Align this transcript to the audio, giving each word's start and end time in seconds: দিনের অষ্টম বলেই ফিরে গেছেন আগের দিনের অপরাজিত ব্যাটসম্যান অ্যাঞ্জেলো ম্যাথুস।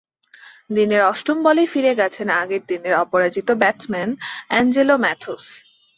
দিনের 0.75 1.01
অষ্টম 1.03 1.37
বলেই 1.43 1.67
ফিরে 1.73 1.91
গেছেন 1.95 2.27
আগের 2.41 2.63
দিনের 2.67 2.93
অপরাজিত 3.03 3.49
ব্যাটসম্যান 3.61 4.09
অ্যাঞ্জেলো 4.49 4.95
ম্যাথুস। 5.03 5.45